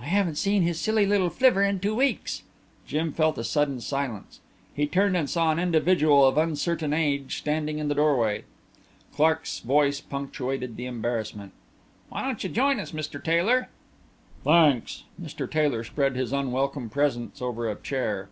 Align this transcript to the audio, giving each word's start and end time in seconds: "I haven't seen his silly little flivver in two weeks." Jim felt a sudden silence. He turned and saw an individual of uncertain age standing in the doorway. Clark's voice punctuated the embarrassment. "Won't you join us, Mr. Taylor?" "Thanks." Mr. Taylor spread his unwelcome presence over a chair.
"I 0.00 0.04
haven't 0.04 0.36
seen 0.36 0.62
his 0.62 0.78
silly 0.78 1.06
little 1.06 1.28
flivver 1.28 1.64
in 1.64 1.80
two 1.80 1.96
weeks." 1.96 2.44
Jim 2.86 3.12
felt 3.12 3.36
a 3.36 3.42
sudden 3.42 3.80
silence. 3.80 4.38
He 4.72 4.86
turned 4.86 5.16
and 5.16 5.28
saw 5.28 5.50
an 5.50 5.58
individual 5.58 6.24
of 6.24 6.38
uncertain 6.38 6.92
age 6.94 7.38
standing 7.38 7.80
in 7.80 7.88
the 7.88 7.96
doorway. 7.96 8.44
Clark's 9.12 9.58
voice 9.58 10.00
punctuated 10.00 10.76
the 10.76 10.86
embarrassment. 10.86 11.50
"Won't 12.12 12.44
you 12.44 12.48
join 12.50 12.78
us, 12.78 12.92
Mr. 12.92 13.20
Taylor?" 13.20 13.68
"Thanks." 14.44 15.02
Mr. 15.20 15.50
Taylor 15.50 15.82
spread 15.82 16.14
his 16.14 16.32
unwelcome 16.32 16.88
presence 16.88 17.42
over 17.42 17.68
a 17.68 17.74
chair. 17.74 18.28